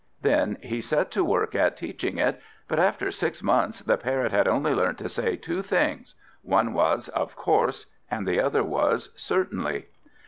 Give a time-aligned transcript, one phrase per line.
[0.23, 4.47] Then he set to work at teaching it; but after six months the Parrot had
[4.47, 9.85] only learnt to say two things: one was "Of course," and the other was "Certainly."